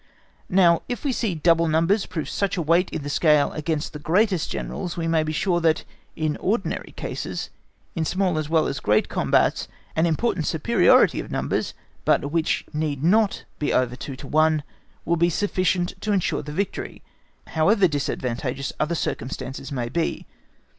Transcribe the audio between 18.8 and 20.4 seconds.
circumstances may be.